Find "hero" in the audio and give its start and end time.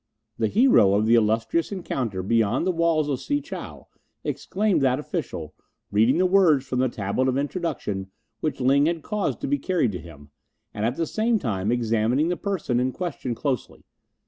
0.47-0.95